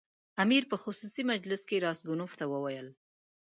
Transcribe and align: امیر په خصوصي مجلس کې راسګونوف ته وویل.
امیر 0.43 0.63
په 0.71 0.77
خصوصي 0.83 1.23
مجلس 1.31 1.61
کې 1.69 1.83
راسګونوف 1.85 2.31
ته 2.39 2.45
وویل. 2.53 2.87